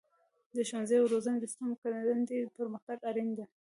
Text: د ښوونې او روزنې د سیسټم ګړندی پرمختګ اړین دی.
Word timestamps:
د 0.55 0.57
ښوونې 0.69 0.95
او 0.99 1.05
روزنې 1.13 1.39
د 1.41 1.45
سیسټم 1.51 1.69
ګړندی 2.03 2.39
پرمختګ 2.57 2.97
اړین 3.09 3.29
دی. 3.37 3.45